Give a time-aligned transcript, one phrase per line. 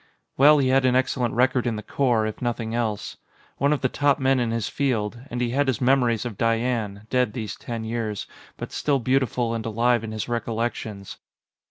[0.35, 3.17] Well, he had an excellent record in the Corps, if nothing else.
[3.57, 5.21] One of the top men in his field.
[5.29, 8.25] And he had his memories of Diane, dead these ten years,
[8.57, 11.17] but still beautiful and alive in his recollections.